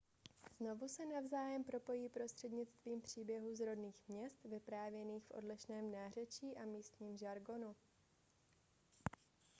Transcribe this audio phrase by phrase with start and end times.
[0.57, 7.17] znovu se navzájem propojí prostřednictvím příběhů z rodných měst vyprávěných v odlišném nářečí a místním
[7.17, 7.75] žargonu